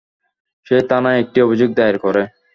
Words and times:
সে 0.67 0.77
থানায় 0.89 1.19
একটি 1.19 1.39
অভিযোগ 1.41 1.69
দায়ের 1.73 1.97
করে। 1.97 2.23